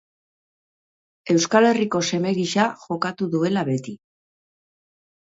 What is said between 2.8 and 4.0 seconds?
jokatu duela beti.